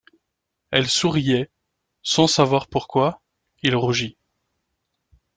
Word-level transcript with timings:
Elle 0.71 0.89
souriait; 0.89 1.51
sans 2.01 2.25
savoir 2.25 2.65
pourquoi, 2.65 3.21
il 3.61 3.75
rougit. 3.75 4.17